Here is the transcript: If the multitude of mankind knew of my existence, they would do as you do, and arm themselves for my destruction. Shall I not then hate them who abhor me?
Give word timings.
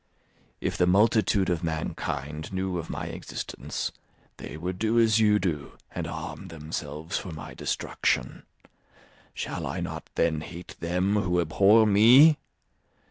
If 0.61 0.79
the 0.79 0.87
multitude 0.87 1.47
of 1.51 1.63
mankind 1.63 2.51
knew 2.51 2.79
of 2.79 2.89
my 2.89 3.05
existence, 3.05 3.91
they 4.37 4.57
would 4.57 4.79
do 4.79 4.97
as 4.99 5.19
you 5.19 5.37
do, 5.37 5.77
and 5.91 6.07
arm 6.07 6.47
themselves 6.47 7.19
for 7.19 7.31
my 7.31 7.53
destruction. 7.53 8.41
Shall 9.35 9.67
I 9.67 9.79
not 9.79 10.09
then 10.15 10.41
hate 10.41 10.75
them 10.79 11.17
who 11.17 11.39
abhor 11.39 11.85
me? 11.85 12.39